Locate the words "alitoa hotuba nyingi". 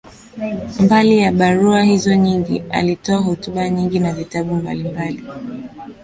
2.69-3.99